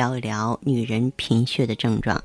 [0.00, 2.24] 聊一聊女人贫血的症状。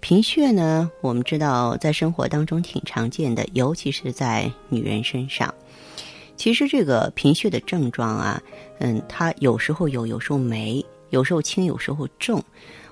[0.00, 5.54] 贫血呢，我们知道在生活当中挺常见的，尤其是在女人身上。
[6.36, 8.42] 其实这个贫血的症状啊，
[8.80, 12.42] 嗯，它有时候有，有时候没，有时候轻，有时候重，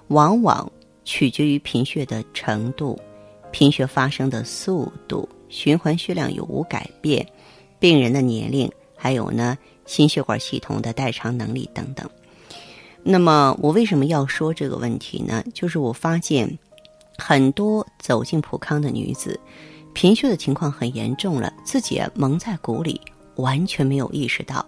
[0.07, 0.71] 往往
[1.03, 2.97] 取决于贫血的程度、
[3.51, 7.27] 贫血发生的速度、循环血量有无改变、
[7.81, 12.09] 病人的年龄，还有呢心血管系统的代偿能力等等。
[13.03, 15.43] 那么我为什么要说这个问题呢？
[15.55, 16.59] 就是我发现
[17.17, 19.41] 很多走进普康的女子，
[19.95, 23.01] 贫血的情况很严重了，自己蒙在鼓里，
[23.37, 24.65] 完全没有意识到。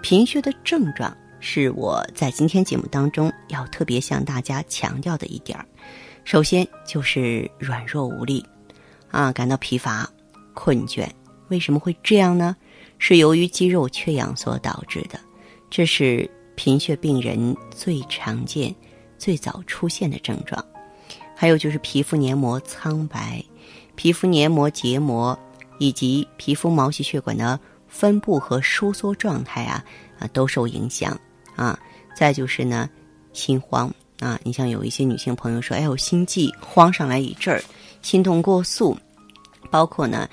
[0.00, 5.66] 贫血的症状是我在今天节目当中要特别向大家强调的一点儿。
[6.22, 8.46] 首先就是软弱无力，
[9.10, 10.08] 啊，感到疲乏、
[10.54, 11.08] 困倦。
[11.48, 12.56] 为什么会这样呢？
[12.98, 15.18] 是由于肌肉缺氧所导致的。
[15.68, 16.30] 这是。
[16.62, 18.74] 贫血病人最常见、
[19.16, 20.62] 最早出现的症状，
[21.34, 23.42] 还有就是皮肤黏膜苍白、
[23.94, 25.38] 皮肤黏膜结膜
[25.78, 27.58] 以及皮肤毛细血管的
[27.88, 29.82] 分布和收缩状态啊
[30.18, 31.18] 啊都受影响
[31.56, 31.80] 啊。
[32.14, 32.90] 再就是呢，
[33.32, 37.64] 心慌啊，你像有一些女性朋友说，哎，我心悸慌上来一阵儿，
[38.02, 38.94] 心动过速，
[39.70, 40.28] 包括呢，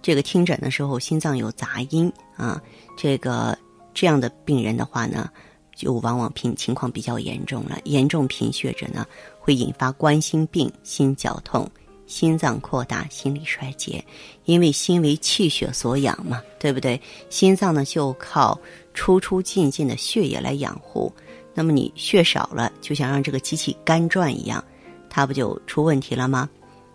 [0.00, 2.62] 这个听诊的时候心脏有杂音啊，
[2.96, 3.58] 这个
[3.92, 5.28] 这样的病人的话呢。
[5.74, 9.06] 就往往贫情况比较严重了，严重贫血者呢，
[9.40, 11.68] 会引发冠心病、心绞痛、
[12.06, 14.04] 心脏扩大、心力衰竭。
[14.44, 17.00] 因为心为气血所养嘛，对不对？
[17.30, 18.58] 心脏呢就靠
[18.92, 21.12] 出出进进的血液来养护。
[21.54, 24.62] 那么你血少了，就想让这个机器干转一样，
[25.10, 26.48] 它不就出问题了吗？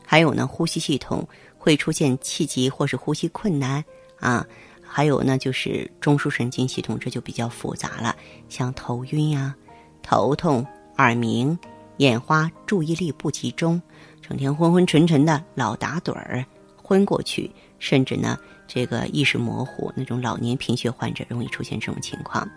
[0.05, 1.27] 还有呢，呼吸系统
[1.57, 3.83] 会出现气急或是呼吸困难
[4.19, 4.45] 啊。
[4.87, 8.15] 还有呢，就是中枢神经系统，这就比较复杂了，
[8.49, 9.55] 像头晕呀、
[10.01, 10.65] 头痛、
[10.97, 11.57] 耳鸣、
[11.97, 13.79] 眼花、注意力不集中，
[14.21, 16.43] 整天昏昏沉沉的，老打盹儿、
[16.75, 18.37] 昏过去，甚至呢，
[18.67, 22.49] 这个意识模糊，那种老年贫血患者容易出现这种情况。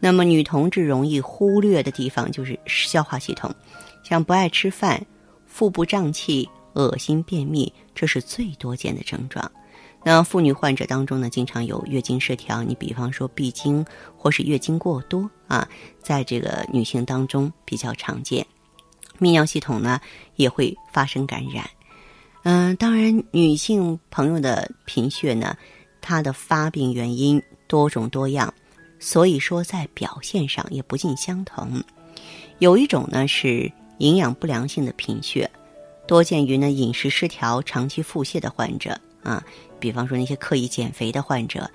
[0.00, 3.54] 那么女同志容易忽略的地方就是消化系统，
[4.02, 5.04] 像不爱吃饭、
[5.46, 9.50] 腹部胀气、恶心、便秘，这是最多见的症状。
[10.04, 13.84] 那妇女患者当中呢，经常有月经失调，你比方说闭经
[14.16, 15.68] 或是月经过多啊，
[16.00, 18.46] 在这个女性当中比较常见。
[19.18, 20.00] 泌尿系统呢
[20.36, 21.68] 也会发生感染。
[22.44, 25.56] 嗯，当然，女性朋友的贫血呢，
[26.00, 28.54] 它的发病原因多种多样，
[29.00, 31.82] 所以说在表现上也不尽相同。
[32.60, 35.50] 有一种呢是营养不良性的贫血，
[36.06, 39.44] 多见于呢饮食失调、长期腹泻的患者啊。
[39.80, 41.70] 比方说那些刻意减肥的患者，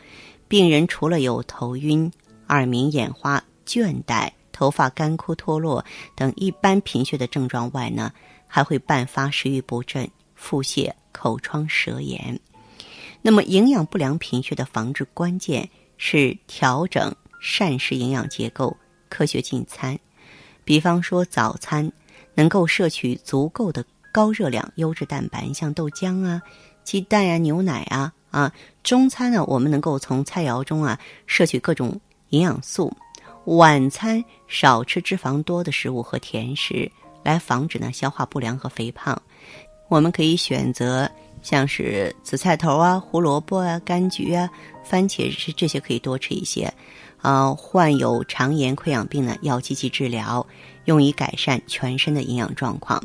[0.48, 2.12] 病人除了有头晕、
[2.50, 5.84] 耳鸣、眼花、倦怠、头发干枯脱落
[6.16, 8.12] 等一般贫血的症状外呢，
[8.48, 12.40] 还会伴发食欲不振、腹泻、口疮、舌炎。
[13.22, 18.76] 那么，营养不良贫血的防治关键是调整膳食营养结构，
[19.08, 19.98] 科学进餐。
[20.66, 21.90] 比方说，早餐
[22.36, 26.42] 能够摄取足够的高热量优质蛋白，像豆浆啊。
[26.84, 28.52] 鸡蛋呀，牛奶啊，啊，
[28.84, 32.00] 中餐呢，我们能够从菜肴中啊摄取各种
[32.30, 32.92] 营养素。
[33.46, 36.90] 晚餐少吃脂肪多的食物和甜食，
[37.24, 39.22] 来防止呢消化不良和肥胖。
[39.90, 41.10] 我们可以选择
[41.42, 44.50] 像是紫菜头啊、胡萝卜啊、柑橘啊、
[44.84, 46.74] 番茄这这些可以多吃一些。
[47.22, 50.46] 啊，患有肠炎、溃疡病呢，要积极治疗，
[50.86, 53.02] 用以改善全身的营养状况。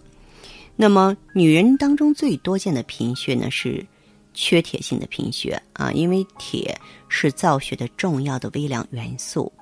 [0.80, 3.84] 那么，女人当中最多见的贫血呢是
[4.32, 6.78] 缺铁性的贫血啊，因为铁
[7.08, 9.52] 是造血的重要的微量元素，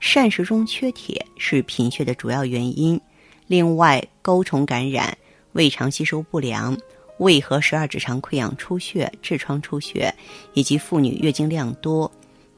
[0.00, 3.00] 膳食中缺铁是贫血的主要原因。
[3.46, 5.16] 另外，钩虫感染、
[5.52, 6.76] 胃肠吸收不良、
[7.20, 10.14] 胃和十二指肠溃疡出血、痔疮出血，
[10.52, 12.10] 以及妇女月经量多、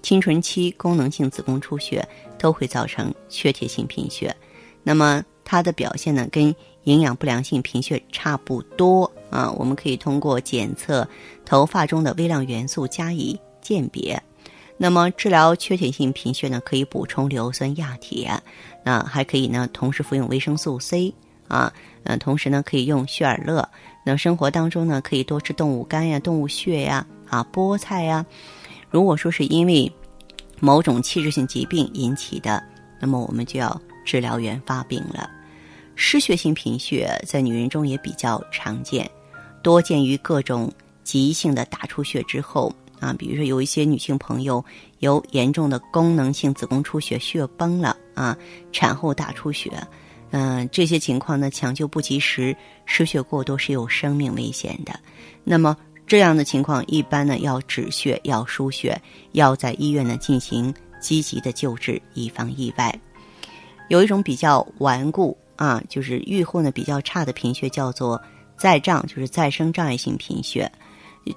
[0.02, 2.04] 青春期功能性子宫出血，
[2.36, 4.34] 都会造成缺铁性贫血。
[4.82, 6.54] 那么它的表现呢，跟
[6.84, 9.50] 营养不良性贫血差不多啊。
[9.52, 11.08] 我们可以通过检测
[11.46, 14.22] 头发中的微量元素加以鉴别。
[14.76, 18.30] 那么治疗缺铁性贫血呢，可以补充硫酸亚铁，
[18.84, 21.14] 那还可以呢，同时服用维生素 C
[21.48, 21.72] 啊，
[22.02, 23.66] 嗯，同时呢，可以用血尔乐。
[24.04, 28.26] 那生活当中呢，可以多吃动物肝呀、动物血呀、啊菠菜呀。
[28.90, 29.90] 如果说是因为
[30.60, 32.62] 某种器质性疾病引起的，
[33.00, 35.30] 那么我们就要治疗原发病了。
[36.00, 39.10] 失血性贫血在女人中也比较常见，
[39.62, 40.72] 多见于各种
[41.02, 42.72] 急性的大出血之后。
[43.00, 44.64] 啊，比如说有一些女性朋友
[44.98, 48.36] 有严重的功能性子宫出血，血崩了啊，
[48.72, 49.70] 产后大出血，
[50.30, 52.56] 嗯，这些情况呢，抢救不及时，
[52.86, 54.98] 失血过多是有生命危险的。
[55.44, 55.76] 那么
[56.08, 59.00] 这样的情况，一般呢要止血，要输血，
[59.30, 62.92] 要在医院呢进行积极的救治，以防意外。
[63.86, 68.22] 有一种比较顽固啊，就是愈后呢比较差的贫血，叫做
[68.56, 70.70] 再障，就是再生障碍性贫血。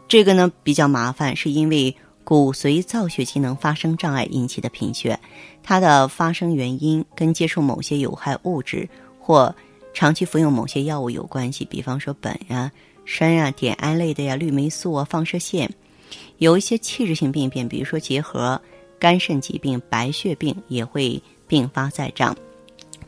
[0.08, 5.20] 这个呢比较麻烦，是因为骨髓造血机能发生障碍引起的贫血，
[5.64, 8.88] 它的发生原因跟接触某些有害物质
[9.20, 9.54] 或
[9.92, 12.72] 长期服用某些药物有关系，比方说苯呀、
[13.06, 15.70] 砷啊、碘胺类的呀、氯霉素啊、放射线。
[16.38, 18.62] 有一些器质性病变，比如说结核、
[19.00, 22.36] 肝肾疾病、白血病也会并发再障。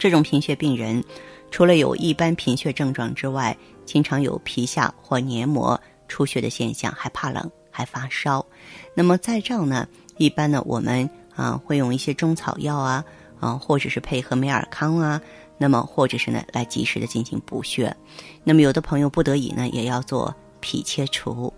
[0.03, 1.01] 这种贫血病人，
[1.49, 3.55] 除了有一般贫血症状之外，
[3.85, 5.79] 经常有皮下或黏膜。
[6.09, 8.45] 出血的现象，还怕冷，还发烧。
[8.93, 9.87] 那么再照呢？
[10.17, 13.01] 一般呢，我们啊会用一些中草药啊，
[13.39, 15.21] 啊或者是配合美尔康啊，
[15.57, 17.95] 那么或者是呢来及时的进行补血。
[18.43, 21.51] 那么有的朋友不得已呢，也要做脾切除。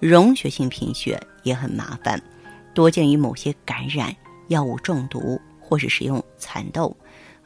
[0.00, 2.20] 溶血性贫血也很麻烦，
[2.74, 4.12] 多见于某些感染、
[4.48, 6.94] 药物中毒或是使用蚕豆。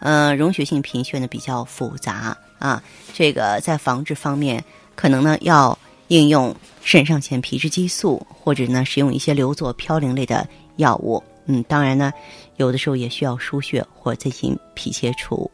[0.00, 2.82] 呃，溶血性贫血呢比较复杂啊，
[3.14, 4.64] 这个在防治方面
[4.94, 5.79] 可能呢要。
[6.11, 6.52] 应用
[6.82, 10.44] 肾上腺皮质激素，或者呢使用一些硫唑嘌呤类的
[10.75, 11.23] 药物。
[11.47, 12.12] 嗯，当然呢，
[12.56, 15.49] 有的时候也需要输血或进行脾切除。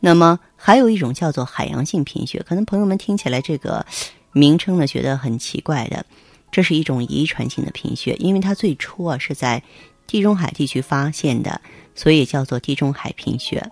[0.00, 3.84] 那么还有一种叫做海洋性贫血，可能朋友们听起来这个
[4.32, 6.02] 名称呢觉得很奇怪的，
[6.50, 9.62] 这是一种遗传性的贫血，因为它最初啊是在
[10.06, 11.60] 地中海地区发现的，
[12.00, 13.62] 所以叫做地中海贫血。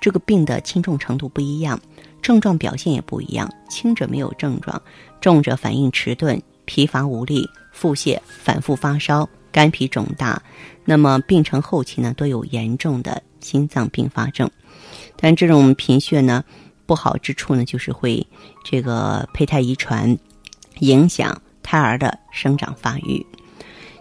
[0.00, 1.80] 这个病的轻重程度不一样。
[2.22, 4.80] 症状表现也不一样，轻者没有症状，
[5.20, 10.40] 重者反应迟钝、疲乏无力、腹泻、反复发烧、肝脾肿大。
[10.84, 14.48] 那么病程后期呢，都有严重的心脏并发症。
[15.16, 16.44] 但这种贫血呢，
[16.86, 18.24] 不好之处呢，就是会
[18.62, 20.16] 这个胚胎遗传，
[20.78, 23.26] 影响胎儿的生长发育。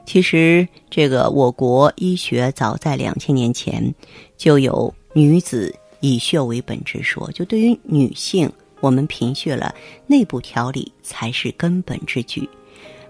[0.05, 3.93] 其实，这个我国医学早在两千年前
[4.37, 5.73] 就有女子。
[6.05, 8.51] 以血为本之说，就对于女性，
[8.81, 9.73] 我们贫血了，
[10.05, 12.45] 内部调理才是根本之举。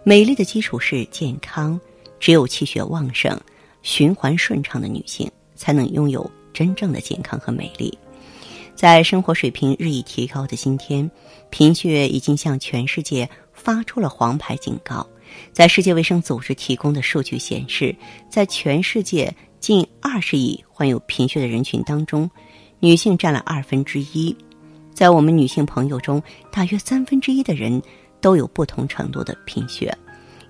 [0.04, 1.82] 美丽的基础是健康，
[2.20, 3.36] 只有气血旺盛、
[3.82, 7.98] 循环顺畅的女性，才能拥有真正的健康和美丽。
[8.76, 11.10] 在生活水平日益提高的今天，
[11.50, 15.04] 贫血已经向全世界发出了黄牌警告。
[15.52, 17.96] 在世界卫生组织提供的数据显示，
[18.30, 22.30] 在全世界近二十亿患有贫血的人群当中，
[22.80, 24.36] 女性占了二分之一，
[24.94, 26.22] 在我们女性朋友中，
[26.52, 27.82] 大约三分之一的人
[28.20, 29.96] 都有不同程度的贫血，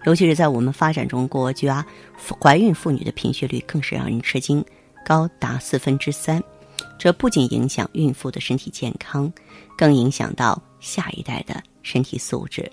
[0.05, 1.85] 尤其是在我们发展中国家，
[2.39, 4.63] 怀孕妇女的贫血率更是让人吃惊，
[5.05, 6.41] 高达四分之三。
[6.97, 9.31] 这不仅影响孕妇的身体健康，
[9.77, 12.69] 更影响到下一代的身体素质。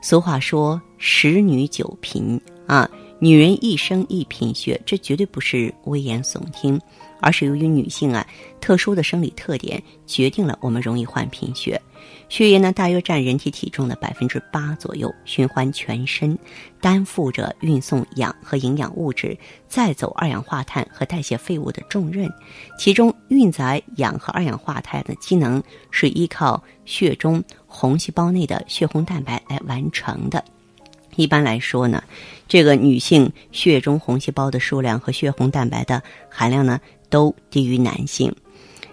[0.00, 2.88] 俗话说“十女九贫”啊。
[3.20, 6.80] 女人一生一贫血，这绝对不是危言耸听，
[7.20, 8.26] 而是由于女性啊
[8.60, 11.80] 特殊的生理特点决定了我们容易患贫血。
[12.28, 16.38] 血液呢大约占人体体重的百分之八左右，循环全身，
[16.80, 22.30] 担负着运送氧和营养物质、再走二氧化碳和代谢废物的重任。
[22.78, 30.44] 其中运载氧和二氧化碳的机能是依靠血中红细胞内的血红蛋白来完成的。
[31.16, 32.04] 一般来说呢，
[32.46, 38.34] 这个女性血中红细胞的数量和血红蛋白的含量呢都低于男性，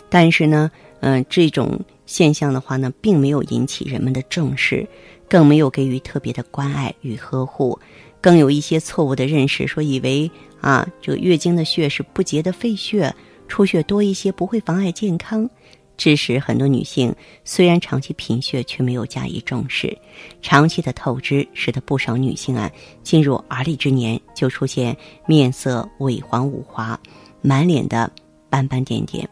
[0.09, 0.69] 但是呢，
[1.01, 4.87] 嗯，这种现象的话呢，并没有引起人们的重视，
[5.29, 7.77] 更没有给予特别的关爱与呵护，
[8.21, 10.29] 更有一些错误的认识，说以为
[10.61, 13.13] 啊，这个月经的血是不洁的废血，
[13.47, 15.47] 出血多一些不会妨碍健康，
[15.97, 19.95] 致使很多女性虽然长期贫血，却没有加以重视。
[20.41, 22.71] 长期的透支，使得不少女性啊，
[23.03, 24.95] 进入而立之年就出现
[25.27, 26.99] 面色萎黄无华，
[27.45, 28.11] 满脸的
[28.49, 29.27] 斑斑点点。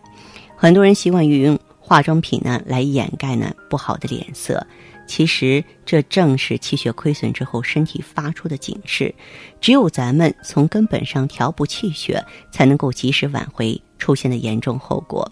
[0.55, 4.65] 很多人习惯于用化妆品呢来掩盖呢不好的脸色。
[5.05, 9.13] 其实这正是气血亏损之后身体发出的警示，
[9.60, 15.29] 只有咱们从根本上调补气血，才能够及时挽回出现的严重后果。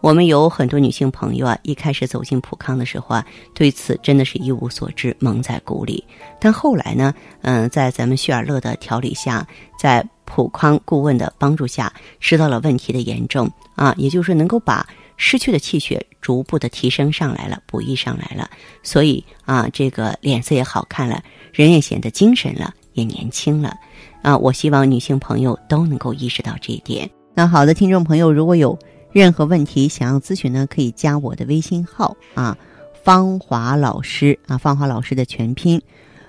[0.00, 6.04] 我们有很多女性朋友啊，一开始走进普康的时候啊，对此真的是一无所知，蒙在鼓里。
[6.40, 9.44] 但后来呢，嗯，在咱们旭尔乐的调理下，
[9.76, 14.86] 在普康顾问的帮助下，知道了问题的严重啊，也就是能够把。
[15.20, 18.48] 失去的气血逐步的提升上来了，补益上来了，
[18.84, 21.20] 所以啊，这个脸色也好看了，
[21.52, 23.74] 人也显得精神了，也年轻了，
[24.22, 27.10] 啊，我希望女性朋友都能够意识到这一点。
[27.34, 28.78] 那好的，听众朋友，如果有
[29.10, 32.56] 任何问题想要咨询呢，可以加我的微信号啊，
[33.02, 35.82] 芳华老师啊，芳华老师的全拼，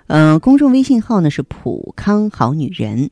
[0.08, 3.12] 嗯，公众微信号呢是普康好女人。